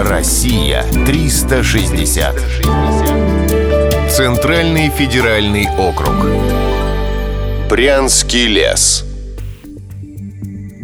Россия 0.00 0.84
360. 1.06 2.36
Центральный 4.08 4.90
федеральный 4.90 5.66
округ. 5.76 6.14
Брянский 7.68 8.46
лес. 8.46 9.04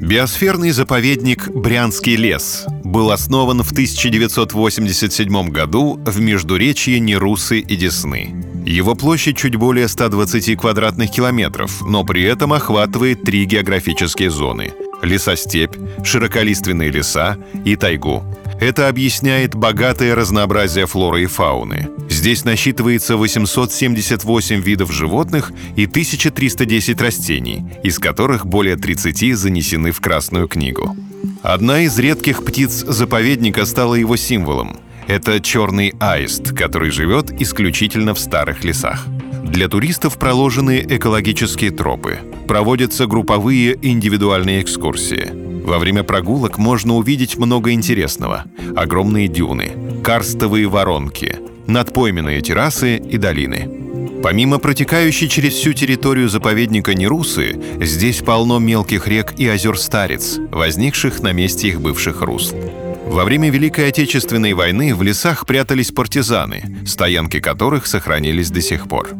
Биосферный 0.00 0.70
заповедник 0.70 1.48
«Брянский 1.48 2.14
лес» 2.14 2.66
был 2.84 3.10
основан 3.10 3.64
в 3.64 3.72
1987 3.72 5.48
году 5.48 5.98
в 6.06 6.20
междуречье 6.20 7.00
Нерусы 7.00 7.58
и 7.58 7.74
Десны. 7.74 8.32
Его 8.64 8.94
площадь 8.94 9.36
чуть 9.36 9.56
более 9.56 9.88
120 9.88 10.56
квадратных 10.56 11.10
километров, 11.10 11.82
но 11.82 12.04
при 12.04 12.22
этом 12.22 12.52
охватывает 12.52 13.22
три 13.22 13.44
географические 13.44 14.30
зоны– 14.30 14.70
лесостепь, 15.02 15.74
широколиственные 16.04 16.90
леса 16.90 17.38
и 17.64 17.74
тайгу. 17.74 18.22
Это 18.60 18.88
объясняет 18.88 19.54
богатое 19.54 20.14
разнообразие 20.14 20.86
флоры 20.86 21.22
и 21.22 21.26
фауны. 21.26 21.88
Здесь 22.10 22.44
насчитывается 22.44 23.16
878 23.16 24.60
видов 24.60 24.92
животных 24.92 25.50
и 25.76 25.86
1310 25.86 27.00
растений, 27.00 27.64
из 27.82 27.98
которых 27.98 28.44
более 28.44 28.76
30 28.76 29.34
занесены 29.34 29.92
в 29.92 30.00
Красную 30.00 30.46
книгу. 30.46 30.94
Одна 31.42 31.80
из 31.80 31.98
редких 31.98 32.44
птиц 32.44 32.84
заповедника 32.86 33.64
стала 33.64 33.94
его 33.94 34.16
символом. 34.16 34.76
Это 35.06 35.40
черный 35.40 35.94
аист, 35.98 36.54
который 36.54 36.90
живет 36.90 37.32
исключительно 37.40 38.12
в 38.14 38.20
старых 38.20 38.62
лесах. 38.62 39.06
Для 39.42 39.68
туристов 39.68 40.18
проложены 40.18 40.84
экологические 40.86 41.70
тропы. 41.70 42.18
Проводятся 42.46 43.06
групповые 43.06 43.78
индивидуальные 43.80 44.60
экскурсии. 44.60 45.49
Во 45.64 45.78
время 45.78 46.02
прогулок 46.02 46.58
можно 46.58 46.96
увидеть 46.96 47.36
много 47.36 47.72
интересного. 47.72 48.44
Огромные 48.76 49.28
дюны, 49.28 49.72
карстовые 50.02 50.68
воронки, 50.68 51.38
надпойменные 51.66 52.40
террасы 52.40 52.96
и 52.96 53.16
долины. 53.16 53.68
Помимо 54.22 54.58
протекающей 54.58 55.28
через 55.28 55.54
всю 55.54 55.72
территорию 55.72 56.28
заповедника 56.28 56.94
Нерусы, 56.94 57.58
здесь 57.80 58.18
полно 58.18 58.58
мелких 58.58 59.08
рек 59.08 59.34
и 59.38 59.48
озер 59.48 59.78
Старец, 59.78 60.38
возникших 60.50 61.22
на 61.22 61.32
месте 61.32 61.68
их 61.68 61.80
бывших 61.80 62.20
русл. 62.20 62.56
Во 63.06 63.24
время 63.24 63.50
Великой 63.50 63.88
Отечественной 63.88 64.52
войны 64.52 64.94
в 64.94 65.02
лесах 65.02 65.46
прятались 65.46 65.90
партизаны, 65.90 66.78
стоянки 66.86 67.40
которых 67.40 67.86
сохранились 67.86 68.50
до 68.50 68.60
сих 68.60 68.88
пор. 68.88 69.10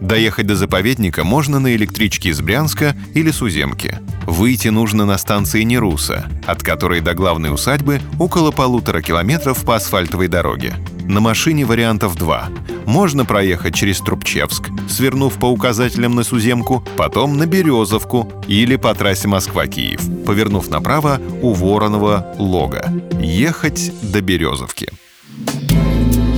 Доехать 0.00 0.46
до 0.46 0.56
заповедника 0.56 1.24
можно 1.24 1.58
на 1.58 1.74
электричке 1.74 2.30
из 2.30 2.40
Брянска 2.40 2.96
или 3.14 3.30
Суземки. 3.30 3.98
Выйти 4.26 4.68
нужно 4.68 5.04
на 5.04 5.18
станции 5.18 5.62
Неруса, 5.62 6.26
от 6.46 6.62
которой 6.62 7.00
до 7.00 7.14
главной 7.14 7.52
усадьбы 7.52 8.00
около 8.18 8.50
полутора 8.50 9.02
километров 9.02 9.64
по 9.64 9.76
асфальтовой 9.76 10.28
дороге. 10.28 10.74
На 11.06 11.20
машине 11.20 11.64
вариантов 11.64 12.16
два. 12.16 12.48
Можно 12.86 13.24
проехать 13.24 13.74
через 13.74 13.98
Трубчевск, 13.98 14.70
свернув 14.88 15.34
по 15.34 15.46
указателям 15.46 16.14
на 16.14 16.22
Суземку, 16.22 16.84
потом 16.96 17.36
на 17.36 17.46
Березовку 17.46 18.32
или 18.48 18.76
по 18.76 18.94
трассе 18.94 19.28
Москва-Киев, 19.28 20.24
повернув 20.24 20.70
направо 20.70 21.20
у 21.42 21.52
Воронова 21.52 22.34
Лога. 22.38 22.92
Ехать 23.20 23.92
до 24.02 24.20
Березовки. 24.20 24.88